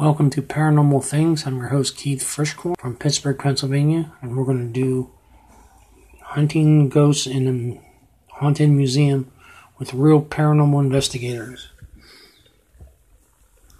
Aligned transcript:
Welcome 0.00 0.30
to 0.30 0.40
Paranormal 0.40 1.04
Things. 1.04 1.46
I'm 1.46 1.58
your 1.58 1.68
host 1.68 1.94
Keith 1.94 2.22
Frischkorn 2.22 2.74
from 2.80 2.96
Pittsburgh, 2.96 3.38
Pennsylvania, 3.38 4.10
and 4.22 4.34
we're 4.34 4.46
going 4.46 4.66
to 4.66 4.72
do 4.72 5.10
hunting 6.22 6.88
ghosts 6.88 7.26
in 7.26 7.46
a 7.46 8.32
haunted 8.36 8.70
museum 8.70 9.30
with 9.78 9.92
real 9.92 10.22
paranormal 10.22 10.80
investigators. 10.80 11.68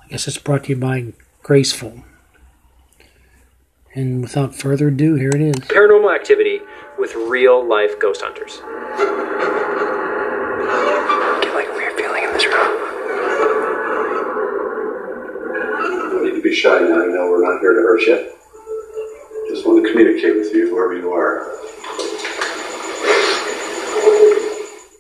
I 0.05 0.09
guess 0.09 0.29
it's 0.29 0.37
brought 0.37 0.65
to 0.65 0.75
you 0.75 0.77
by 0.77 1.15
Graceful. 1.43 2.05
And 3.95 4.21
without 4.21 4.55
further 4.55 4.89
ado, 4.89 5.15
here 5.15 5.31
it 5.31 5.41
is. 5.41 5.55
Paranormal 5.55 6.15
activity 6.15 6.61
with 6.99 7.15
real 7.15 7.67
life 7.67 7.99
ghost 7.99 8.21
hunters. 8.23 8.61
Be 16.51 16.57
shy 16.57 16.81
now. 16.81 17.05
You 17.05 17.13
know 17.13 17.31
we're 17.31 17.45
not 17.45 17.61
here 17.61 17.75
to 17.75 17.81
hurt 17.81 18.03
you. 18.03 18.33
Just 19.49 19.67
want 19.67 19.85
to 19.85 19.91
communicate 19.91 20.37
with 20.37 20.53
you 20.53 20.75
wherever 20.75 20.95
you 20.95 21.13
are. 21.13 21.45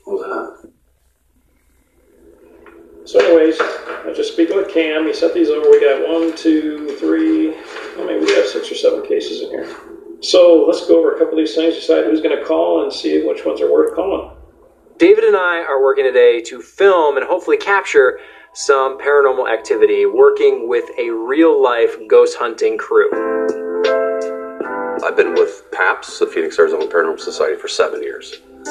What 0.04 0.14
was 0.14 0.22
that? 0.26 0.70
So, 3.04 3.18
anyways, 3.18 3.56
I 3.60 4.12
just 4.14 4.32
speaking 4.32 4.56
with 4.56 4.72
Cam. 4.72 5.06
He 5.06 5.12
sent 5.12 5.34
these 5.34 5.50
over. 5.50 5.68
We 5.70 5.80
got 5.80 6.08
one, 6.08 6.36
two, 6.36 6.96
three. 6.98 7.50
Well, 7.96 8.06
maybe 8.06 8.24
we 8.24 8.32
have 8.34 8.46
six 8.46 8.70
or 8.70 8.76
seven 8.76 9.04
cases 9.06 9.42
in 9.42 9.50
here. 9.50 9.68
So 10.20 10.64
let's 10.68 10.86
go 10.86 11.00
over 11.00 11.16
a 11.16 11.18
couple 11.18 11.32
of 11.32 11.38
these 11.38 11.54
things. 11.56 11.74
Decide 11.74 12.04
who's 12.04 12.20
going 12.20 12.36
to 12.38 12.44
call 12.44 12.84
and 12.84 12.92
see 12.92 13.26
which 13.26 13.44
ones 13.44 13.60
are 13.60 13.72
worth 13.72 13.96
calling. 13.96 14.36
David 14.98 15.24
and 15.24 15.36
I 15.36 15.62
are 15.62 15.82
working 15.82 16.04
today 16.04 16.42
to 16.42 16.60
film 16.60 17.16
and 17.16 17.26
hopefully 17.26 17.56
capture 17.56 18.20
some 18.52 18.98
paranormal 18.98 19.48
activity 19.50 20.06
working 20.06 20.68
with 20.68 20.84
a 20.98 21.10
real 21.10 21.62
life 21.62 21.96
ghost 22.08 22.36
hunting 22.38 22.76
crew. 22.76 23.08
I've 25.04 25.16
been 25.16 25.34
with 25.34 25.62
PAPS, 25.72 26.18
the 26.18 26.26
Phoenix 26.26 26.58
Arizona 26.58 26.86
Paranormal 26.86 27.20
Society, 27.20 27.56
for 27.56 27.68
seven 27.68 28.02
years. 28.02 28.40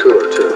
Cooler 0.00 0.32
too. 0.32 0.50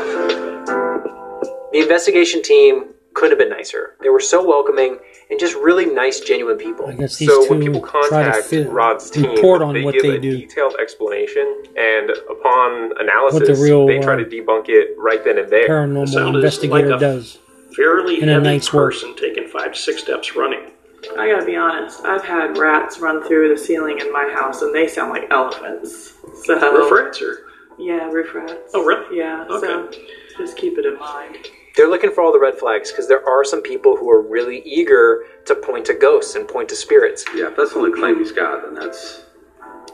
The 1.72 1.80
investigation 1.82 2.42
team 2.42 2.94
couldn't 3.16 3.30
have 3.38 3.38
been 3.48 3.56
nicer. 3.56 3.96
They 4.00 4.08
were 4.10 4.20
so 4.20 4.46
welcoming 4.46 4.98
and 5.30 5.40
just 5.40 5.54
really 5.56 5.86
nice, 5.86 6.20
genuine 6.20 6.56
people. 6.58 6.86
I 6.86 6.92
guess 6.94 7.16
these 7.16 7.28
So 7.28 7.44
two 7.44 7.50
when 7.50 7.60
people 7.60 7.80
try 7.80 8.22
to 8.22 8.30
contact 8.30 8.46
fit, 8.46 8.68
Rod's 8.68 9.10
team, 9.10 9.24
report 9.30 9.62
on 9.62 9.74
they 9.74 9.82
what 9.82 9.94
give 9.94 10.02
they 10.02 10.16
a 10.16 10.20
do. 10.20 10.36
detailed 10.38 10.76
explanation, 10.80 11.64
and 11.76 12.10
upon 12.30 12.92
analysis, 13.00 13.58
the 13.58 13.64
real, 13.64 13.86
they 13.86 13.98
try 13.98 14.14
uh, 14.14 14.18
to 14.18 14.24
debunk 14.24 14.66
it 14.68 14.94
right 14.98 15.24
then 15.24 15.38
and 15.38 15.50
there. 15.50 15.68
Paranormal 15.68 16.08
Sound 16.08 16.36
is 16.36 16.44
investigator 16.44 16.90
like 16.90 16.96
a- 16.96 17.00
does. 17.00 17.38
Fairly 17.74 18.22
In 18.22 18.28
a 18.28 18.34
heavy 18.34 18.44
night's 18.44 18.72
work. 18.72 18.92
person 18.92 19.14
taking 19.16 19.48
five 19.48 19.72
to 19.72 19.78
six 19.78 20.00
steps 20.02 20.36
running. 20.36 20.70
I 21.18 21.28
gotta 21.30 21.44
be 21.44 21.56
honest, 21.56 22.04
I've 22.04 22.24
had 22.24 22.56
rats 22.58 23.00
run 23.00 23.22
through 23.26 23.48
the 23.54 23.58
ceiling 23.60 23.98
in 24.00 24.10
my 24.12 24.30
house 24.34 24.62
and 24.62 24.74
they 24.74 24.86
sound 24.88 25.10
like 25.10 25.30
elephants. 25.30 26.14
So 26.44 26.54
Roof 26.72 26.90
rats 26.90 27.20
or 27.22 27.46
Yeah, 27.78 28.08
roof 28.10 28.34
rats. 28.34 28.70
Oh, 28.74 28.84
really? 28.84 29.18
Yeah, 29.18 29.46
so 29.48 29.80
Okay. 29.80 30.06
just 30.38 30.56
keep 30.56 30.78
it 30.78 30.86
in 30.86 30.98
mind. 30.98 31.48
They're 31.76 31.90
looking 31.90 32.10
for 32.10 32.22
all 32.24 32.32
the 32.32 32.40
red 32.40 32.54
flags 32.58 32.90
because 32.90 33.06
there 33.06 33.26
are 33.28 33.44
some 33.44 33.60
people 33.62 33.96
who 33.96 34.10
are 34.10 34.22
really 34.22 34.60
eager 34.64 35.24
to 35.44 35.54
point 35.54 35.84
to 35.86 35.94
ghosts 35.94 36.34
and 36.34 36.48
point 36.48 36.70
to 36.70 36.76
spirits. 36.76 37.24
Yeah, 37.34 37.48
if 37.48 37.56
that's 37.56 37.72
the 37.74 37.78
only 37.78 37.92
claim 37.92 38.18
he's 38.18 38.32
got, 38.32 38.64
then 38.64 38.74
that's. 38.74 39.22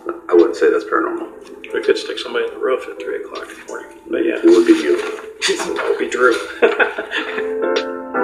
I 0.06 0.34
wouldn't 0.34 0.56
say 0.56 0.70
that's 0.70 0.84
paranormal. 0.84 1.72
we 1.72 1.82
could 1.82 1.96
stick 1.98 2.18
somebody 2.18 2.46
in 2.46 2.52
the 2.52 2.58
roof 2.58 2.86
at 2.88 3.00
three 3.00 3.22
o'clock 3.22 3.48
in 3.48 3.58
the 3.60 3.64
morning. 3.66 3.98
But 4.10 4.24
yeah, 4.24 4.38
It 4.38 4.44
would 4.46 4.66
be 4.66 4.72
you. 4.72 4.96
that 5.76 5.86
would 5.88 5.98
be 5.98 6.08
Drew. 6.08 6.34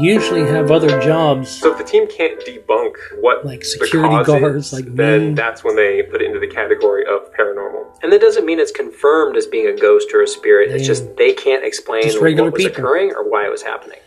They 0.00 0.06
usually 0.06 0.46
have 0.46 0.70
other 0.70 1.00
jobs. 1.00 1.48
So 1.50 1.72
if 1.72 1.78
the 1.78 1.84
team 1.84 2.08
can't 2.08 2.38
debunk 2.40 2.92
what 3.20 3.44
Like 3.44 3.60
the 3.60 3.66
security 3.66 4.14
cause 4.16 4.26
guards, 4.26 4.66
is, 4.68 4.72
like 4.72 4.94
then 4.94 5.28
me. 5.28 5.34
that's 5.34 5.64
when 5.64 5.76
they 5.76 6.02
put 6.02 6.22
it 6.22 6.26
into 6.26 6.38
the 6.40 6.46
category 6.46 7.04
of 7.06 7.32
paranormal. 7.34 7.86
And 8.02 8.12
that 8.12 8.20
doesn't 8.20 8.44
mean 8.46 8.58
it's 8.60 8.72
confirmed 8.72 9.36
as 9.36 9.46
being 9.46 9.66
a 9.66 9.76
ghost 9.76 10.08
or 10.14 10.22
a 10.22 10.26
spirit. 10.28 10.70
It's 10.70 10.86
just 10.86 11.16
they 11.16 11.32
can't 11.32 11.64
explain 11.64 12.02
Just 12.04 12.16
what 12.18 12.24
regular 12.24 12.50
was 12.50 12.62
people. 12.64 12.78
occurring 12.84 13.12
or 13.12 13.28
why 13.28 13.46
it 13.46 13.50
was 13.50 13.62
happening. 13.62 13.98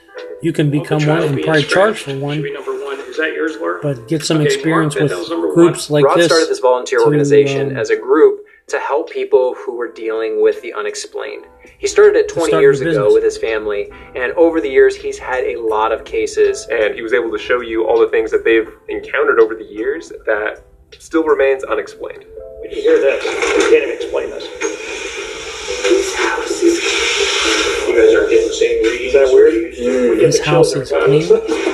You 0.42 0.54
can 0.54 0.70
become 0.70 1.00
the 1.00 1.08
one 1.08 1.18
child 1.18 1.26
and 1.28 1.36
being 1.36 1.46
probably 1.46 1.64
charge 1.64 2.00
for 2.00 2.18
one, 2.18 2.42
be 2.42 2.52
number 2.54 2.72
one. 2.84 3.00
Is 3.00 3.18
that 3.18 3.34
yours, 3.34 3.58
Laura? 3.58 3.80
but 3.82 4.08
get 4.08 4.24
some 4.24 4.38
Okay, 4.38 4.46
experience 4.54 4.96
Mark, 4.96 5.04
with 5.04 5.12
that 5.12 5.20
was 5.20 5.30
number 5.30 5.48
one. 5.48 5.56
groups 5.56 5.90
like 5.90 6.06
Rod 6.06 6.18
this. 6.18 6.26
started 6.28 6.48
this 6.50 6.60
volunteer 6.60 7.00
to, 7.00 7.06
organization 7.06 7.72
um, 7.72 7.78
as 7.78 7.90
a 7.90 7.98
group 7.98 8.41
to 8.72 8.80
help 8.80 9.10
people 9.10 9.54
who 9.56 9.76
were 9.76 9.92
dealing 9.92 10.42
with 10.42 10.62
the 10.62 10.74
unexplained. 10.74 11.46
He 11.78 11.88
started 11.88 12.16
it 12.16 12.30
20 12.30 12.50
start 12.50 12.62
years 12.62 12.82
ago 12.82 12.90
business. 12.90 13.14
with 13.14 13.24
his 13.24 13.38
family, 13.38 13.90
and 14.16 14.32
over 14.34 14.62
the 14.62 14.70
years, 14.70 14.96
he's 14.96 15.18
had 15.18 15.44
a 15.44 15.58
lot 15.58 15.92
of 15.92 16.06
cases. 16.06 16.68
And 16.72 16.96
he 16.96 17.02
was 17.02 17.14
able 17.14 17.32
to 17.32 17.38
show 17.38 17.62
you 17.62 17.86
all 17.86 18.00
the 18.00 18.08
things 18.08 18.32
that 18.32 18.44
they've 18.44 18.70
encountered 18.88 19.40
over 19.40 19.56
the 19.56 19.66
years 19.66 20.10
that 20.26 20.64
still 20.98 21.24
remains 21.24 21.64
unexplained. 21.64 22.26
We 22.62 22.70
can 22.70 22.78
hear 22.78 23.00
this. 23.00 23.24
We 23.24 23.70
can't 23.72 23.84
even 23.84 23.96
explain 23.96 24.30
this. 24.30 24.46
You 27.88 27.98
guys 27.98 28.16
aren't 28.16 28.30
getting 28.30 28.48
the 28.48 28.54
same 28.54 28.84
readings. 28.84 29.02
Is 29.02 29.14
that 29.14 29.34
weird? 29.34 29.54
We 29.54 30.16
get 30.16 30.26
His 30.28 30.40
house 30.40 30.74
is 30.74 30.92
every 30.92 31.26
clean. 31.26 31.71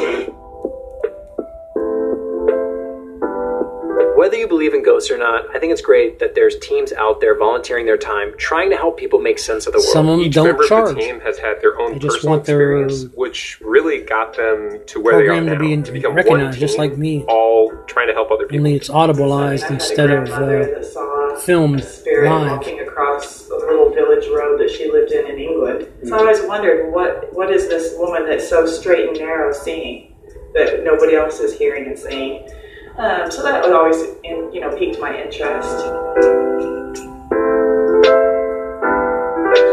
Believe 5.09 5.22
in 5.22 5.28
ghosts 5.28 5.44
or 5.44 5.47
not, 5.47 5.56
I 5.56 5.59
think 5.59 5.72
it's 5.72 5.81
great 5.81 6.19
that 6.19 6.35
there's 6.35 6.57
teams 6.59 6.94
out 6.94 7.22
there 7.22 7.38
volunteering 7.38 7.85
their 7.85 7.97
time, 7.97 8.34
trying 8.38 8.69
to 8.69 8.78
help 8.78 8.97
people 8.97 9.19
make 9.19 9.40
sense 9.40 9.68
of 9.68 9.73
the 9.73 9.79
world. 9.79 9.90
Some 9.90 10.07
of 10.09 10.18
them 10.18 10.28
Each 10.28 10.34
don't 10.34 10.45
member 10.47 10.68
charge. 10.68 10.90
of 10.90 10.95
the 10.95 11.01
team 11.01 11.19
has 11.22 11.38
had 11.38 11.62
their 11.62 11.79
own 11.79 11.94
They 11.94 12.00
just 12.00 12.18
personal 12.18 12.35
want 12.35 12.45
their 12.45 12.84
experience, 12.84 13.16
which 13.16 13.59
really 13.62 14.01
got 14.01 14.35
them 14.35 14.79
to 14.88 15.00
where 15.01 15.18
they 15.18 15.23
are 15.23 15.38
program 15.38 15.45
now. 15.45 15.53
to 15.53 15.59
be 15.59 15.81
to 15.84 15.91
become 15.91 16.16
recognized, 16.16 16.44
one 16.44 16.51
team, 16.53 16.59
just 16.59 16.78
like 16.78 16.97
me. 16.97 17.23
all 17.28 17.72
trying 17.88 18.07
to 18.07 18.13
help 18.13 18.31
other 18.31 18.45
people. 18.45 18.66
Only 18.66 18.75
it's 18.75 18.90
audibleized 18.90 19.63
I 19.63 19.66
had 19.66 19.72
a 19.72 19.73
instead 19.75 20.09
of 20.12 20.25
grandmother 20.28 20.84
uh, 20.97 21.39
filmed 21.39 21.79
a 21.79 21.84
spirit 21.84 22.29
live. 22.29 22.51
walking 22.51 22.79
across 22.81 23.44
the 23.47 23.56
little 23.56 23.89
village 23.94 24.28
road 24.34 24.59
that 24.59 24.69
she 24.69 24.91
lived 24.91 25.12
in 25.12 25.28
in 25.28 25.38
England. 25.38 25.88
So 26.03 26.16
I 26.16 26.19
always 26.19 26.41
wondered 26.44 26.94
what 26.94 27.31
what 27.34 27.51
is 27.51 27.68
this 27.68 27.94
woman 27.97 28.25
that's 28.28 28.47
so 28.47 28.66
straight 28.66 29.07
and 29.09 29.18
narrow 29.18 29.51
seeing 29.53 30.16
that 30.53 30.84
nobody 30.84 31.16
else 31.16 31.39
is 31.39 31.57
hearing 31.57 31.85
and 31.88 31.97
seeing. 31.97 32.50
Um, 32.97 33.29
so 33.29 33.43
that 33.43 33.61
was 33.63 33.71
always 33.71 34.01
in, 34.23 34.51
you 34.51 34.59
know 34.59 34.75
piqued 34.75 34.99
my 34.99 35.15
interest. 35.15 35.69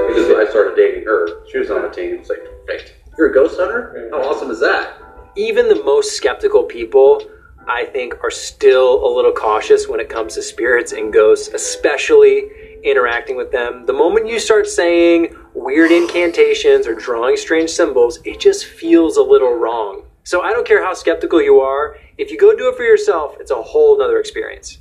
Because 0.08 0.30
I 0.36 0.46
started 0.50 0.76
dating 0.76 1.04
her. 1.04 1.46
She 1.50 1.56
was 1.56 1.70
on 1.70 1.80
the 1.80 1.88
team. 1.88 2.16
It's 2.16 2.28
like, 2.28 2.44
great. 2.66 2.94
You're 3.16 3.30
a 3.30 3.32
ghost 3.32 3.58
hunter? 3.58 4.10
How 4.10 4.20
awesome 4.28 4.50
is 4.50 4.60
that? 4.60 5.00
Even 5.36 5.70
the 5.70 5.82
most 5.84 6.18
skeptical 6.18 6.64
people, 6.64 7.22
I 7.66 7.86
think, 7.86 8.22
are 8.22 8.30
still 8.30 9.02
a 9.06 9.10
little 9.10 9.32
cautious 9.32 9.88
when 9.88 10.00
it 10.00 10.10
comes 10.10 10.34
to 10.34 10.42
spirits 10.42 10.92
and 10.92 11.10
ghosts, 11.10 11.48
especially 11.48 12.50
interacting 12.84 13.38
with 13.38 13.50
them. 13.50 13.86
The 13.86 13.94
moment 13.94 14.26
you 14.28 14.38
start 14.38 14.66
saying 14.66 15.34
weird 15.54 15.92
incantations 15.92 16.86
or 16.86 16.94
drawing 16.94 17.38
strange 17.38 17.70
symbols, 17.70 18.18
it 18.26 18.38
just 18.38 18.66
feels 18.66 19.16
a 19.16 19.22
little 19.22 19.54
wrong. 19.54 20.02
So 20.24 20.42
I 20.42 20.52
don't 20.52 20.66
care 20.66 20.84
how 20.84 20.92
skeptical 20.92 21.40
you 21.40 21.60
are, 21.60 21.96
if 22.16 22.30
you 22.30 22.38
go 22.38 22.54
do 22.54 22.68
it 22.68 22.76
for 22.76 22.84
yourself, 22.84 23.36
it's 23.40 23.50
a 23.50 23.60
whole 23.60 23.98
nother 23.98 24.20
experience. 24.20 24.78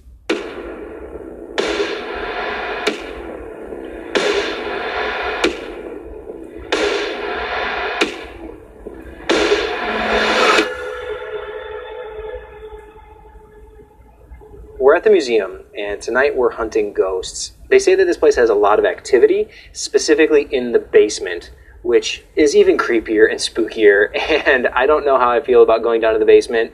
We're 14.80 14.96
at 14.96 15.06
the 15.06 15.10
museum, 15.10 15.62
and 15.78 16.02
tonight 16.02 16.36
we're 16.36 16.52
hunting 16.52 16.94
ghosts. 16.94 17.54
They 17.70 17.80
say 17.80 17.96
that 17.96 18.06
this 18.06 18.18
place 18.18 18.36
has 18.36 18.50
a 18.50 18.54
lot 18.54 18.80
of 18.80 18.86
activity, 18.86 19.48
specifically 19.72 20.44
in 20.52 20.74
the 20.74 20.80
basement, 20.80 21.52
which 21.84 22.24
is 22.36 22.56
even 22.56 22.78
creepier 22.78 23.30
and 23.30 23.40
spookier. 23.40 24.10
And 24.46 24.68
I 24.68 24.86
don't 24.86 25.06
know 25.06 25.18
how 25.18 25.32
I 25.32 25.42
feel 25.42 25.64
about 25.64 25.84
going 25.84 26.02
down 26.02 26.14
to 26.14 26.20
the 26.20 26.26
basement 26.26 26.74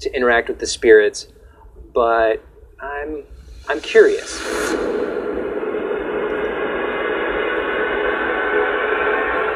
to 0.00 0.14
interact 0.14 0.48
with 0.48 0.58
the 0.58 0.66
spirits, 0.66 1.28
but 1.94 2.42
I'm 2.80 3.24
I'm 3.68 3.80
curious. 3.80 4.40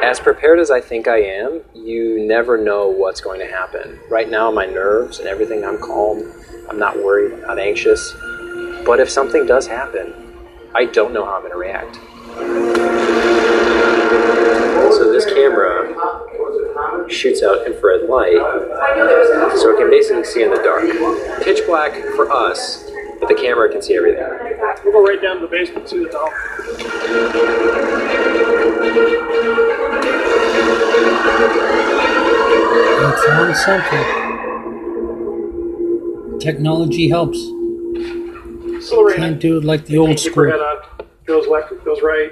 As 0.03 0.19
prepared 0.19 0.59
as 0.59 0.69
I 0.69 0.79
think 0.79 1.07
I 1.07 1.17
am, 1.17 1.61
you 1.73 2.25
never 2.25 2.57
know 2.57 2.87
what's 2.87 3.19
going 3.19 3.39
to 3.39 3.47
happen. 3.47 3.99
Right 4.09 4.29
now, 4.29 4.51
my 4.51 4.67
nerves 4.67 5.17
and 5.19 5.27
everything, 5.27 5.65
I'm 5.65 5.79
calm. 5.79 6.31
I'm 6.69 6.77
not 6.77 6.95
worried. 6.97 7.33
I'm 7.33 7.41
not 7.41 7.59
anxious. 7.59 8.13
But 8.85 8.99
if 8.99 9.09
something 9.09 9.47
does 9.47 9.65
happen, 9.65 10.13
I 10.75 10.85
don't 10.85 11.11
know 11.11 11.25
how 11.25 11.37
I'm 11.37 11.41
going 11.41 11.53
to 11.53 11.57
react. 11.57 11.95
So 14.93 15.11
this 15.11 15.25
camera 15.25 15.91
shoots 17.09 17.43
out 17.43 17.65
infrared 17.65 18.09
light, 18.09 18.37
so 19.57 19.71
it 19.71 19.77
can 19.77 19.89
basically 19.89 20.23
see 20.23 20.43
in 20.43 20.49
the 20.51 20.57
dark. 20.57 20.83
Pitch 21.43 21.65
black 21.65 21.93
for 22.15 22.31
us, 22.31 22.89
but 23.19 23.27
the 23.27 23.35
camera 23.35 23.69
can 23.71 23.81
see 23.81 23.95
everything. 23.95 24.23
We'll 24.83 24.93
go 24.93 25.03
right 25.03 25.21
down 25.21 25.35
to 25.37 25.41
the 25.41 25.47
basement, 25.47 25.89
see 25.89 26.03
the 26.03 26.09
doll. 26.09 26.31
little 33.39 33.55
something. 33.55 34.05
Technology 36.39 37.09
helps. 37.09 37.39
So 38.87 38.97
Lorena, 38.97 39.17
Can't 39.17 39.39
do 39.39 39.57
it 39.57 39.63
like 39.63 39.85
the 39.85 39.97
old 39.97 40.17
keep 40.17 40.35
her 40.35 40.49
head 40.51 40.59
school. 40.59 40.65
on. 40.99 41.07
Goes 41.25 41.47
left, 41.47 41.73
goes 41.83 42.01
right. 42.03 42.31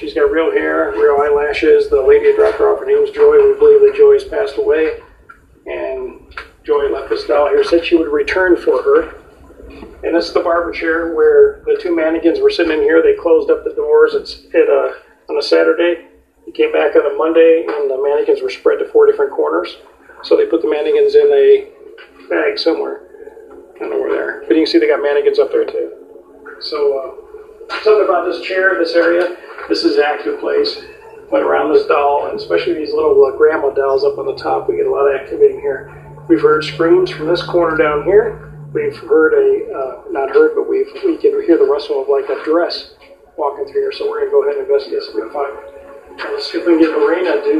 She's 0.00 0.14
got 0.14 0.30
real 0.30 0.50
hair, 0.50 0.92
real 0.92 1.20
eyelashes. 1.20 1.90
The 1.90 2.00
lady 2.00 2.30
who 2.30 2.36
dropped 2.36 2.56
her 2.56 2.72
off, 2.72 2.80
her 2.80 2.86
name 2.86 3.02
was 3.02 3.10
Joy. 3.10 3.36
We 3.36 3.58
believe 3.58 3.80
that 3.84 3.94
Joy's 3.94 4.24
passed 4.24 4.56
away. 4.56 5.00
And 5.66 6.34
Joy 6.64 6.88
left 6.88 7.10
this 7.10 7.26
doll 7.26 7.50
here, 7.50 7.62
said 7.62 7.84
she 7.84 7.96
would 7.96 8.08
return 8.08 8.56
for 8.56 8.82
her. 8.82 9.14
And 10.02 10.16
this 10.16 10.28
is 10.28 10.32
the 10.32 10.40
barber 10.40 10.72
chair 10.72 11.14
where 11.14 11.62
the 11.66 11.78
two 11.78 11.94
mannequins 11.94 12.40
were 12.40 12.48
sitting 12.48 12.72
in 12.72 12.80
here. 12.80 13.02
They 13.02 13.12
closed 13.20 13.50
up 13.50 13.62
the 13.62 13.74
doors. 13.74 14.14
It's 14.14 14.46
at 14.54 14.72
a, 14.72 14.96
on 15.28 15.36
a 15.36 15.42
Saturday. 15.42 16.06
He 16.46 16.52
came 16.52 16.72
back 16.72 16.96
on 16.96 17.04
a 17.04 17.14
Monday, 17.18 17.66
and 17.68 17.90
the 17.90 18.00
mannequins 18.02 18.40
were 18.40 18.48
spread 18.48 18.78
to 18.78 18.88
four 18.88 19.04
different 19.04 19.32
corners. 19.32 19.76
So 20.22 20.34
they 20.34 20.46
put 20.46 20.62
the 20.62 20.70
mannequins 20.70 21.14
in 21.14 21.28
a 21.28 21.68
bag 22.30 22.58
somewhere. 22.58 23.02
I 23.76 23.80
don't 23.80 23.90
know 23.90 24.00
where 24.00 24.10
they 24.10 24.18
are. 24.18 24.44
But 24.48 24.56
you 24.56 24.64
can 24.64 24.72
see 24.72 24.78
they 24.78 24.88
got 24.88 25.02
mannequins 25.02 25.38
up 25.38 25.52
there 25.52 25.66
too. 25.66 25.92
So 26.60 26.98
uh, 26.98 27.19
something 27.82 28.04
about 28.04 28.24
this 28.24 28.40
chair, 28.40 28.74
in 28.74 28.82
this 28.82 28.94
area, 28.94 29.36
this 29.68 29.84
is 29.84 29.98
active 29.98 30.40
place. 30.40 30.82
Went 31.30 31.44
around 31.44 31.72
this 31.72 31.86
doll, 31.86 32.26
and 32.26 32.38
especially 32.38 32.74
these 32.74 32.92
little 32.92 33.24
uh, 33.24 33.36
grandma 33.36 33.70
dolls 33.70 34.04
up 34.04 34.18
on 34.18 34.26
the 34.26 34.34
top, 34.34 34.68
we 34.68 34.76
get 34.76 34.86
a 34.86 34.90
lot 34.90 35.06
of 35.06 35.14
activity 35.14 35.54
in 35.54 35.60
here. 35.60 35.94
We've 36.28 36.40
heard 36.40 36.64
screams 36.64 37.10
from 37.10 37.28
this 37.28 37.42
corner 37.42 37.76
down 37.76 38.04
here. 38.04 38.52
We've 38.72 38.96
heard 38.96 39.34
a, 39.34 39.72
uh, 39.72 40.02
not 40.10 40.30
heard, 40.30 40.54
but 40.54 40.68
we've, 40.68 40.86
we 41.04 41.16
can 41.18 41.42
hear 41.42 41.58
the 41.58 41.66
rustle 41.66 42.02
of 42.02 42.08
like 42.08 42.28
a 42.28 42.42
dress 42.44 42.94
walking 43.36 43.66
through 43.66 43.82
here. 43.82 43.92
So 43.92 44.08
we're 44.08 44.20
going 44.20 44.30
to 44.30 44.30
go 44.30 44.42
ahead 44.42 44.56
and 44.58 44.66
investigate, 44.66 45.02
we 45.14 45.22
can 45.22 45.32
find 45.32 45.56
it. 45.58 45.80
And 46.10 46.34
let's 46.34 46.50
see 46.50 46.58
if 46.58 46.66
we 46.66 46.74
can 46.74 46.82
get 46.82 46.98
Lorena 46.98 47.42
to 47.42 47.54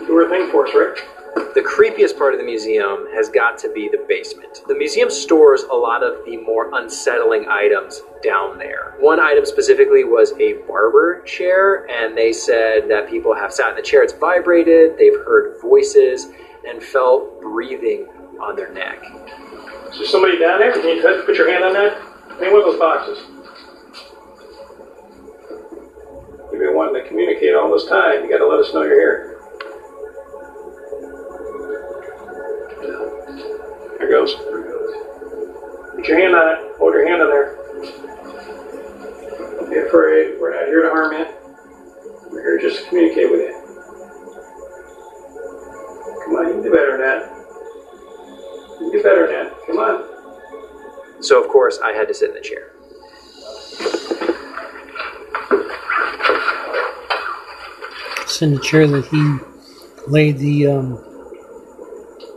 uh, 0.00 0.06
do 0.06 0.16
her 0.16 0.28
thing 0.28 0.50
for 0.50 0.66
us, 0.66 0.74
Rick. 0.74 1.04
The 1.34 1.62
creepiest 1.62 2.16
part 2.16 2.32
of 2.32 2.38
the 2.38 2.46
museum 2.46 3.06
has 3.14 3.28
got 3.28 3.58
to 3.58 3.72
be 3.72 3.88
the 3.88 4.04
basement. 4.08 4.60
The 4.68 4.74
museum 4.74 5.10
stores 5.10 5.62
a 5.64 5.74
lot 5.74 6.04
of 6.04 6.24
the 6.24 6.36
more 6.36 6.70
unsettling 6.74 7.46
items 7.48 8.02
down 8.22 8.56
there. 8.58 8.94
One 9.00 9.18
item 9.18 9.44
specifically 9.44 10.04
was 10.04 10.32
a 10.38 10.54
barber 10.68 11.22
chair, 11.22 11.88
and 11.90 12.16
they 12.16 12.32
said 12.32 12.88
that 12.88 13.10
people 13.10 13.34
have 13.34 13.52
sat 13.52 13.70
in 13.70 13.76
the 13.76 13.82
chair, 13.82 14.04
it's 14.04 14.12
vibrated, 14.12 14.96
they've 14.96 15.18
heard 15.26 15.60
voices, 15.60 16.28
and 16.68 16.80
felt 16.80 17.40
breathing 17.40 18.06
on 18.40 18.54
their 18.54 18.72
neck. 18.72 19.02
Is 19.90 19.98
there 19.98 20.06
somebody 20.06 20.38
down 20.38 20.60
there? 20.60 20.72
Can 20.72 20.88
you 20.88 21.02
touch, 21.02 21.26
put 21.26 21.36
your 21.36 21.50
hand 21.50 21.64
on 21.64 21.72
that? 21.72 22.00
Any 22.40 22.52
one 22.52 22.60
of 22.62 22.66
those 22.66 22.78
boxes? 22.78 23.18
You've 26.52 26.60
been 26.60 26.76
wanting 26.76 27.02
to 27.02 27.08
communicate 27.08 27.54
all 27.54 27.72
this 27.72 27.86
time. 27.86 28.22
You 28.22 28.30
got 28.30 28.38
to 28.38 28.46
let 28.46 28.60
us 28.60 28.72
know 28.72 28.82
you're 28.82 28.94
here. 28.94 29.33
There 34.04 34.20
goes. 34.20 34.34
Put 35.94 36.06
your 36.08 36.18
hand 36.18 36.36
on 36.36 36.48
it. 36.52 36.76
Hold 36.76 36.92
your 36.92 37.08
hand 37.08 37.22
on 37.22 37.30
there. 37.30 37.56
Don't 39.56 39.70
be 39.70 39.78
afraid. 39.78 40.38
We're 40.38 40.52
not 40.52 40.66
here 40.66 40.82
to 40.82 40.90
harm 40.90 41.12
you. 41.14 41.26
We're 42.30 42.42
here 42.42 42.60
just 42.60 42.82
to 42.82 42.88
communicate 42.90 43.30
with 43.30 43.40
you. 43.40 43.54
Come 46.22 46.34
on, 46.34 46.48
you 46.48 46.52
can 46.52 46.62
do 46.64 46.70
better 46.70 46.90
than 46.92 47.00
that. 47.00 47.30
You 48.72 48.90
can 48.90 48.92
do 48.92 49.02
better 49.02 49.26
than 49.26 49.46
that. 49.46 49.66
Come 49.66 49.78
on. 49.78 51.22
So, 51.22 51.42
of 51.42 51.48
course, 51.48 51.78
I 51.82 51.92
had 51.92 52.06
to 52.08 52.12
sit 52.12 52.28
in 52.28 52.34
the 52.34 52.42
chair. 52.42 52.72
It's 58.20 58.42
in 58.42 58.52
the 58.54 58.60
chair 58.60 58.86
that 58.86 59.06
he 59.06 59.38
laid 60.10 60.36
the 60.36 60.66
um, 60.66 60.98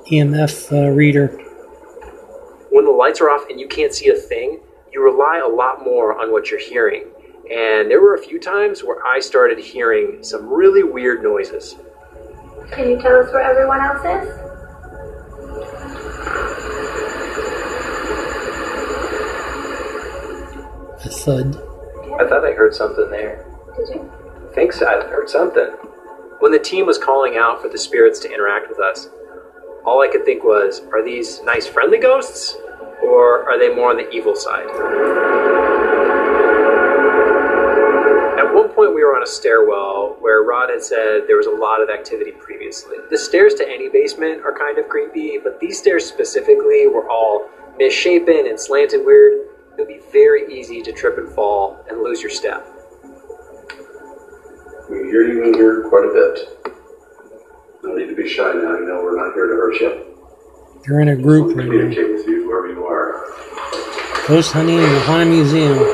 EMF 0.10 0.72
uh, 0.72 0.92
reader. 0.92 1.44
When 2.78 2.86
the 2.86 2.92
lights 2.92 3.20
are 3.22 3.32
off 3.32 3.50
and 3.50 3.60
you 3.60 3.68
can't 3.68 3.92
see 3.92 4.10
a 4.10 4.14
thing, 4.16 4.60
you 4.94 5.04
rely 5.04 5.42
a 5.44 5.48
lot 5.48 5.84
more 5.84 6.22
on 6.22 6.32
what 6.32 6.52
you're 6.52 6.60
hearing. 6.60 7.06
And 7.50 7.90
there 7.90 8.00
were 8.02 8.14
a 8.14 8.22
few 8.22 8.40
times 8.40 8.84
where 8.84 9.04
I 9.04 9.20
started 9.20 9.58
hearing 9.58 10.22
some 10.22 10.48
really 10.48 10.84
weird 10.84 11.24
noises. 11.24 11.76
Can 12.70 12.92
you 12.92 13.02
tell 13.02 13.16
us 13.20 13.34
where 13.34 13.42
everyone 13.42 13.82
else 13.82 14.02
is? 14.06 14.30
A 21.04 21.10
thud. 21.10 21.56
I 22.20 22.28
thought 22.30 22.46
I 22.46 22.52
heard 22.52 22.76
something 22.76 23.10
there. 23.10 23.44
Did 23.76 23.90
you? 23.96 24.12
I 24.52 24.54
think 24.54 24.72
so. 24.72 24.86
I 24.86 25.04
heard 25.08 25.32
something. 25.32 25.72
When 26.42 26.52
the 26.52 26.60
team 26.60 26.86
was 26.86 27.00
calling 27.00 27.38
out 27.38 27.60
for 27.60 27.70
the 27.70 27.78
spirits 27.80 28.20
to 28.20 28.32
interact 28.32 28.70
with 28.70 28.78
us, 28.80 29.10
all 29.84 30.04
I 30.04 30.10
could 30.10 30.26
think 30.26 30.44
was, 30.44 30.82
are 30.94 31.04
these 31.04 31.42
nice 31.42 31.66
friendly 31.66 31.98
ghosts? 31.98 32.56
Or 33.04 33.50
are 33.50 33.58
they 33.60 33.74
more 33.74 33.90
on 33.90 33.98
the 33.98 34.10
evil 34.10 34.36
side? 34.36 34.68
At 38.38 38.54
one 38.54 38.70
point, 38.70 38.94
we 38.94 39.04
were 39.04 39.16
on 39.16 39.24
a 39.24 39.28
stairwell 39.28 40.18
where 40.20 40.44
Rod 40.44 40.70
had 40.70 40.84
said 40.84 41.22
there 41.28 41.38
was 41.38 41.48
a 41.48 41.52
lot 41.52 41.82
of 41.82 41.90
activity 41.90 42.32
previously. 42.32 42.98
The 43.10 43.18
stairs 43.18 43.54
to 43.56 43.68
any 43.68 43.90
basement 43.90 44.42
are 44.44 44.58
kind 44.58 44.78
of 44.78 44.88
creepy, 44.90 45.38
but 45.44 45.60
these 45.60 45.78
stairs 45.80 46.06
specifically 46.06 46.88
were 46.88 47.10
all 47.10 47.50
misshapen 47.78 48.48
and 48.48 48.60
slanted 48.60 49.06
weird. 49.06 49.48
It 49.78 49.80
would 49.80 49.88
be 49.88 50.02
very 50.12 50.52
easy 50.54 50.82
to 50.82 50.92
trip 50.92 51.18
and 51.18 51.30
fall 51.34 51.84
and 51.90 52.02
lose 52.02 52.22
your 52.22 52.32
step. 52.32 52.66
We 54.90 54.98
hear 55.10 55.28
you 55.28 55.44
in 55.44 55.54
here 55.54 55.84
quite 55.90 56.06
a 56.06 56.14
bit. 56.14 56.74
No 57.84 57.96
need 57.96 58.08
to 58.08 58.16
be 58.16 58.28
shy 58.28 58.54
now. 58.54 58.78
You 58.78 58.86
know 58.86 59.02
we're 59.04 59.18
not 59.18 59.34
here 59.34 59.48
to 59.48 59.54
hurt 59.54 59.80
you. 59.82 60.07
They're 60.86 61.00
in 61.02 61.10
a 61.10 61.16
group 61.16 61.48
want 61.48 61.58
right 61.58 61.66
now. 61.68 61.72
communicate 61.72 62.12
with 62.14 62.28
you 62.28 62.48
wherever 62.48 62.68
you 62.74 62.86
are. 62.86 64.28
Ghost 64.28 64.52
hunting 64.54 64.76
in 64.78 64.82
the 64.94 65.00
Haunted 65.02 65.28
Museum. 65.30 65.78
What 65.78 65.88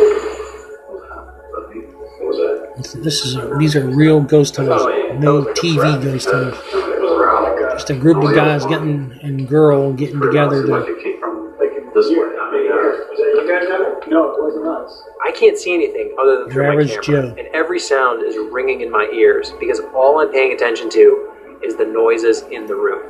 was 2.28 2.38
that? 2.38 2.70
It's- 2.80 2.94
This 2.94 3.26
is 3.26 3.36
a, 3.36 3.56
these 3.58 3.76
are 3.76 3.86
real 3.88 4.20
ghost 4.22 4.56
hunters, 4.58 4.82
no 5.20 5.44
TV 5.44 5.78
ghost 6.04 6.30
hunters. 6.30 6.58
It 6.74 7.02
was 7.02 7.12
around 7.12 7.56
the 7.60 7.70
Just 7.74 7.90
a 7.90 7.96
group 7.96 8.24
of 8.24 8.34
guys 8.36 8.66
getting 8.66 9.18
and 9.24 9.48
girl 9.48 9.94
getting 9.94 10.20
together 10.20 10.66
to. 10.66 10.76
it 10.78 11.04
came 11.04 11.20
from 11.20 11.54
this 11.96 12.10
way. 12.10 12.16
I 12.18 12.52
mean, 12.52 12.72
uh, 12.72 12.76
that 12.76 13.18
you 13.18 13.48
guys? 13.48 14.10
No, 14.10 14.32
it 14.36 14.42
wasn't 14.44 14.68
us. 14.68 15.04
I 15.26 15.32
can't 15.32 15.58
see 15.58 15.74
anything 15.74 16.16
other 16.20 16.40
than 16.40 16.50
through 16.52 16.64
Your 16.64 16.74
my 16.74 16.82
average 16.84 17.02
camera, 17.02 17.28
Joe. 17.30 17.36
and 17.38 17.48
every 17.54 17.80
sound 17.80 18.24
is 18.24 18.36
ringing 18.52 18.82
in 18.82 18.92
my 18.92 19.10
ears 19.14 19.54
because 19.60 19.80
all 19.96 20.20
I'm 20.20 20.32
paying 20.32 20.54
attention 20.54 20.90
to 20.92 21.30
is 21.64 21.76
the 21.78 21.86
noises 21.86 22.42
in 22.52 22.66
the 22.68 22.76
room. 22.76 23.04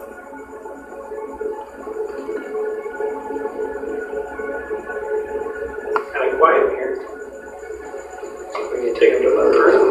Quiet 6.43 6.69
here. 6.71 7.00
We 8.73 8.81
need 8.81 8.95
to 8.95 9.00
take 9.00 9.13
him 9.13 9.21
to 9.21 9.31
another 9.31 9.65
room. 9.65 9.83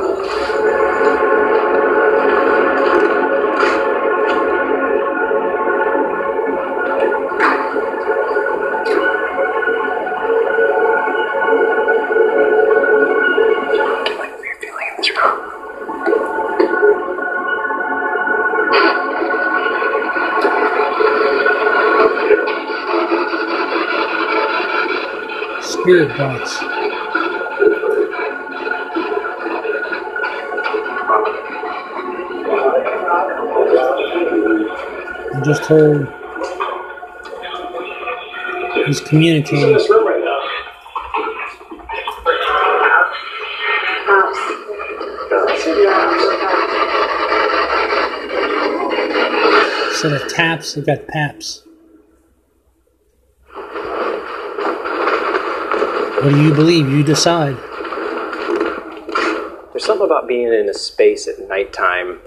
Spirit 25.82 26.16
box. 26.16 26.58
I 35.34 35.42
just 35.44 35.64
heard 35.64 36.06
he's 38.86 39.00
communicating. 39.00 39.74
Instead 49.88 50.12
of 50.12 50.28
taps, 50.28 50.74
they 50.74 50.82
got 50.82 51.08
paps. 51.08 51.64
What 56.22 56.30
do 56.30 56.40
you 56.40 56.54
believe? 56.54 56.88
You 56.88 57.02
decide. 57.02 57.56
There's 59.72 59.84
something 59.84 60.06
about 60.06 60.28
being 60.28 60.52
in 60.52 60.68
a 60.68 60.74
space 60.74 61.26
at 61.26 61.48
nighttime 61.48 62.20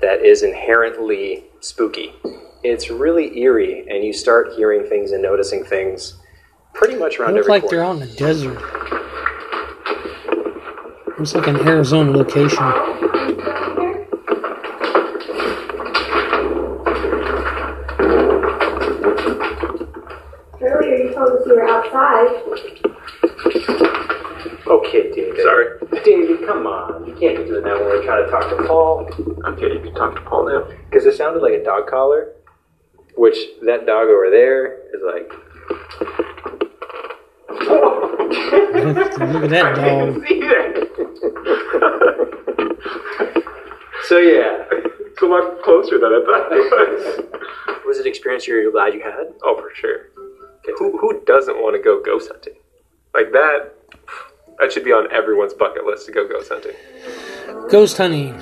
that 0.00 0.24
is 0.24 0.44
inherently 0.44 1.44
spooky. 1.58 2.12
It's 2.62 2.88
really 2.88 3.36
eerie, 3.40 3.84
and 3.88 4.04
you 4.04 4.12
start 4.12 4.52
hearing 4.52 4.88
things 4.88 5.10
and 5.10 5.20
noticing 5.20 5.64
things 5.64 6.14
pretty 6.72 6.94
much 6.96 7.18
around 7.18 7.30
it 7.30 7.44
looks 7.44 7.46
every 7.46 7.52
like 7.52 7.62
corner. 7.62 7.76
they're 7.76 7.84
out 7.84 7.94
in 7.94 8.00
the 8.00 8.14
desert. 8.14 8.60
Looks 11.18 11.34
like 11.34 11.48
an 11.48 11.56
Arizona 11.66 12.12
location. 12.12 12.62
Earlier 20.60 20.96
you 20.96 21.12
told 21.14 21.30
us 21.30 21.46
you 21.46 21.54
were 21.56 21.68
outside. 21.68 22.91
Okay, 24.66 25.10
David. 25.12 25.40
Sorry. 25.42 25.66
David, 26.04 26.46
come 26.46 26.66
on. 26.66 27.06
You 27.06 27.14
can't 27.14 27.36
be 27.38 27.44
doing 27.44 27.64
that 27.64 27.74
when 27.74 27.84
we're 27.84 28.02
trying 28.04 28.24
to 28.24 28.30
talk 28.30 28.48
to 28.56 28.64
Paul. 28.66 29.08
Okay, 29.52 29.72
you 29.74 29.80
can 29.80 29.94
talk 29.94 30.14
to 30.14 30.20
Paul 30.22 30.46
now. 30.48 30.64
Because 30.90 31.04
it 31.06 31.14
sounded 31.16 31.42
like 31.42 31.52
a 31.54 31.62
dog 31.64 31.86
collar, 31.88 32.32
which 33.16 33.36
that 33.62 33.86
dog 33.86 34.08
over 34.08 34.30
there 34.30 34.78
is 34.94 35.02
like. 35.04 35.30
Look 38.12 39.44
at 39.44 39.50
that 39.50 39.76
dog. 39.82 40.26
So 44.06 44.18
yeah, 44.18 44.64
It's 44.72 45.22
a 45.22 45.26
lot 45.26 45.62
closer 45.62 45.98
than 45.98 46.12
I 46.12 46.20
thought 46.26 46.52
it 46.52 46.58
was. 46.58 47.20
was 47.86 47.98
it 47.98 48.02
an 48.02 48.08
experience 48.08 48.46
you're 48.46 48.70
glad 48.70 48.92
you 48.94 49.00
had? 49.00 49.32
Oh, 49.42 49.56
for 49.56 49.70
sure. 49.74 50.10
Who, 50.78 50.98
who 50.98 51.20
doesn't 51.24 51.56
want 51.56 51.76
to 51.76 51.82
go 51.82 52.00
ghost 52.04 52.28
hunting? 52.30 52.54
Like 53.14 53.32
that, 53.32 53.72
that 54.62 54.72
should 54.72 54.84
be 54.84 54.92
on 54.92 55.10
everyone's 55.12 55.52
bucket 55.54 55.84
list 55.84 56.06
to 56.06 56.12
go 56.12 56.26
ghost 56.28 56.48
hunting. 56.50 56.72
Ghost 57.68 57.96
hunting. 57.96 58.34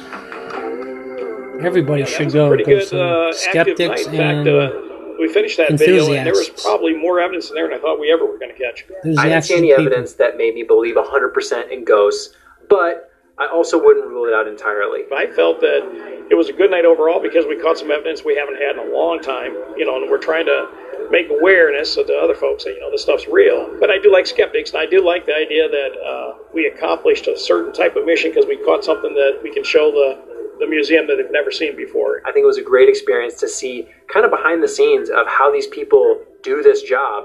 Everybody 1.65 2.05
should 2.05 2.33
go 2.33 2.49
Pretty 2.49 2.65
ghost 2.65 2.91
good 2.91 3.00
hunting. 3.00 3.57
uh, 3.57 3.61
active 3.61 3.79
night. 3.79 3.99
Skeptics 3.99 4.07
In 4.07 4.17
fact, 4.19 4.37
and 4.37 4.49
uh, 4.49 4.71
we 5.19 5.29
finished 5.33 5.57
that 5.57 5.73
video, 5.79 6.12
and 6.12 6.27
there 6.27 6.35
was 6.35 6.50
probably 6.50 6.95
more 6.95 7.21
evidence 7.21 7.49
in 7.49 7.55
there 7.55 7.69
than 7.69 7.79
I 7.79 7.81
thought 7.81 7.99
we 7.99 8.12
ever 8.12 8.27
were 8.27 8.39
going 8.39 8.55
to 8.55 8.59
catch. 8.59 8.85
I 9.19 9.29
didn't 9.29 9.45
see 9.45 9.55
any 9.57 9.69
people. 9.69 9.87
evidence 9.87 10.15
that 10.15 10.37
made 10.37 10.55
me 10.55 10.62
believe 10.62 10.97
100% 10.97 11.71
in 11.71 11.85
ghosts, 11.85 12.35
but 12.69 13.10
I 13.40 13.49
also 13.52 13.82
wouldn't 13.82 14.06
rule 14.06 14.28
it 14.28 14.35
out 14.35 14.47
entirely. 14.47 15.04
I 15.11 15.26
felt 15.26 15.61
that 15.61 16.26
it 16.30 16.35
was 16.37 16.49
a 16.49 16.52
good 16.52 16.70
night 16.70 16.85
overall 16.85 17.20
because 17.20 17.47
we 17.47 17.56
caught 17.56 17.78
some 17.78 17.90
evidence 17.90 18.23
we 18.23 18.37
haven't 18.37 18.61
had 18.61 18.76
in 18.76 18.92
a 18.92 18.94
long 18.94 19.20
time, 19.20 19.56
you 19.76 19.87
know, 19.87 19.97
and 19.97 20.11
we're 20.11 20.18
trying 20.18 20.44
to 20.44 20.68
make 21.11 21.28
awareness 21.30 21.94
to 21.94 22.02
other 22.23 22.35
folks 22.35 22.64
that, 22.64 22.75
you 22.75 22.80
know, 22.80 22.90
this 22.90 23.02
stuff's 23.02 23.26
real. 23.26 23.76
But 23.80 23.90
I 23.90 23.99
do 23.99 24.12
like 24.12 24.26
skeptics, 24.26 24.73
and 24.73 24.80
I 24.80 24.87
do 24.87 25.04
like 25.04 25.25
the 25.26 25.35
idea 25.35 25.68
that 25.68 25.90
uh, 25.99 26.35
we 26.52 26.66
accomplished 26.66 27.26
a 27.26 27.37
certain 27.37 27.73
type 27.73 27.97
of 27.97 28.04
mission 28.04 28.30
because 28.30 28.47
we 28.47 28.59
caught 28.59 28.85
something 28.85 29.14
that 29.14 29.40
we 29.42 29.52
can 29.52 29.64
show 29.64 29.90
the, 29.90 30.20
the 30.61 30.66
museum 30.66 31.06
that 31.06 31.16
they've 31.16 31.32
never 31.32 31.50
seen 31.50 31.75
before. 31.76 32.20
I 32.26 32.32
think 32.32 32.44
it 32.44 32.47
was 32.47 32.59
a 32.59 32.62
great 32.62 32.88
experience 32.90 33.40
to 33.40 33.49
see 33.49 33.88
kind 34.12 34.25
of 34.25 34.30
behind 34.30 34.62
the 34.62 34.68
scenes 34.68 35.09
of 35.09 35.26
how 35.26 35.50
these 35.50 35.66
people 35.66 36.23
do 36.42 36.62
this 36.62 36.82
job 36.82 37.25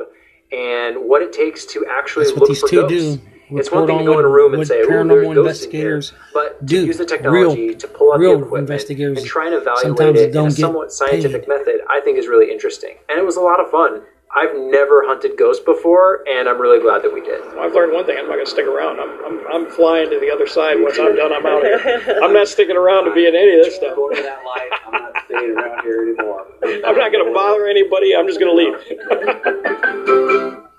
and 0.51 0.98
what 0.98 1.22
it 1.22 1.34
takes 1.34 1.65
to 1.65 1.86
actually 1.91 2.25
That's 2.25 2.39
what 2.39 2.41
look 2.41 2.50
these 2.50 2.62
for 2.62 2.69
two 2.69 2.81
ghosts. 2.88 3.17
do. 3.17 3.29
It's 3.52 3.72
one 3.72 3.86
thing 3.88 4.00
to 4.00 4.06
go 4.06 4.20
in 4.20 4.25
a 4.25 4.30
room 4.30 4.54
and 4.54 4.60
what 4.60 4.68
say, 4.68 4.82
"Oh, 4.82 4.88
paranormal 4.88 5.34
there's 5.34 5.36
ghosts 5.36 5.66
in 5.66 5.72
here," 5.72 5.96
investigators 5.96 6.14
but 6.34 6.66
do. 6.66 6.86
use 6.86 6.98
the 6.98 7.06
technology 7.06 7.68
Real- 7.70 7.78
to 7.78 7.88
pull 7.88 8.14
out 8.14 8.20
real 8.20 8.32
the 8.32 8.38
equipment 8.46 8.70
investigators 8.70 9.18
and 9.20 9.28
try 9.28 9.46
and 9.46 9.56
evaluate 9.56 9.82
sometimes 9.82 10.20
it 10.20 10.36
in 10.36 10.46
a 10.48 10.52
somewhat 10.52 10.92
scientific 10.92 11.42
paid. 11.42 11.50
method, 11.50 11.82
I 11.90 12.00
think 12.02 12.18
is 12.18 12.28
really 12.28 12.52
interesting, 12.52 12.96
and 13.10 13.20
it 13.20 13.25
was 13.25 13.36
a 13.38 13.42
lot 13.42 13.60
of 13.60 13.70
fun. 13.70 14.02
I've 14.38 14.54
never 14.58 15.06
hunted 15.08 15.38
ghosts 15.38 15.64
before, 15.64 16.22
and 16.28 16.50
I'm 16.50 16.60
really 16.60 16.82
glad 16.82 17.04
that 17.04 17.14
we 17.14 17.22
did. 17.22 17.40
I've 17.56 17.74
learned 17.74 17.94
one 17.94 18.06
thing: 18.06 18.18
I'm 18.18 18.28
not 18.28 18.34
going 18.34 18.46
to 18.46 18.52
stick 18.52 18.66
around. 18.68 19.00
I'm, 19.00 19.12
I'm, 19.24 19.48
I'm 19.48 19.72
flying 19.72 20.10
to 20.10 20.20
the 20.20 20.30
other 20.30 20.46
side. 20.48 20.75
Once 20.82 21.00
I'm 21.00 21.16
done, 21.16 21.32
I'm 21.32 21.46
out 21.46 21.64
of 21.64 21.82
here. 21.82 22.20
I'm 22.22 22.34
not 22.34 22.50
sticking 22.50 22.75
around 22.75 23.06
to 23.06 23.14
be 23.14 23.28
in 23.28 23.36
any 23.36 23.58
of 23.60 23.64
this 23.64 23.75
stuff. 23.75 23.96
Going 23.96 24.16
to 24.18 24.22
that 24.24 24.44
light, 24.44 24.70
I'm 24.88 24.92
not 24.92 25.14
staying 25.25 25.56
around 25.56 25.84
here 25.84 26.02
anymore. 26.04 26.48
I'm 26.86 26.98
not 26.98 27.14
going 27.14 27.25
to 27.25 27.32
bother 27.34 27.68
anybody. 27.68 28.14
I'm 28.14 28.28
just 28.28 28.40
going 28.40 28.52
to 28.52 28.58
leave. 28.60 28.75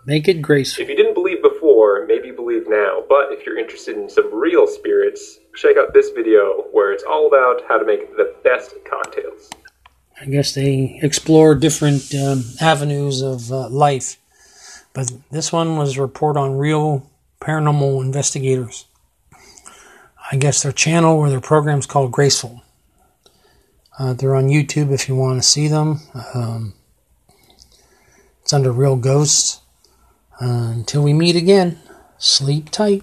Make 0.05 0.29
it 0.29 0.41
graceful. 0.41 0.83
If 0.85 0.89
you 0.89 0.97
didn't 0.97 1.15
believe 1.15 1.43
before, 1.43 2.07
believe 2.47 2.69
now. 2.69 3.03
But 3.09 3.33
if 3.33 3.45
you're 3.45 3.59
interested 3.59 3.97
in 3.97 4.09
some 4.09 4.33
real 4.33 4.67
spirits, 4.67 5.38
check 5.57 5.76
out 5.76 5.93
this 5.93 6.11
video 6.11 6.65
where 6.73 6.93
it's 6.93 7.03
all 7.03 7.26
about 7.26 7.62
how 7.69 7.76
to 7.76 7.85
make 7.85 8.17
the 8.17 8.35
best 8.45 8.75
cocktails. 8.88 9.50
I 10.21 10.26
guess 10.26 10.55
they 10.55 10.99
explore 11.03 11.55
different 11.55 12.15
um, 12.15 12.45
avenues 12.61 13.21
of 13.21 13.50
uh, 13.53 13.69
life. 13.69 14.17
But 14.95 15.12
this 15.31 15.53
one 15.53 15.76
was 15.76 15.97
a 15.97 16.03
report 16.03 16.37
on 16.37 16.57
real 16.57 17.11
paranormal 17.41 18.03
investigators. 18.03 18.87
I 20.31 20.37
guess 20.37 20.62
their 20.62 20.73
channel 20.73 21.19
or 21.19 21.29
their 21.29 21.41
program's 21.41 21.87
called 21.87 22.12
Graceful. 22.12 22.62
Uh, 23.99 24.15
they're 24.15 24.35
on 24.35 24.49
YouTube 24.49 24.93
if 24.93 25.09
you 25.09 25.17
want 25.17 25.43
to 25.43 25.47
see 25.47 25.69
them. 25.69 26.00
Um, 26.35 26.75
it's 28.43 28.53
under 28.53 28.73
Real 28.73 28.97
Ghosts. 28.97 29.61
Uh, 30.41 30.71
until 30.75 31.03
we 31.03 31.15
meet 31.15 31.35
again, 31.35 31.79
sleep 32.19 32.71
tight. 32.71 33.03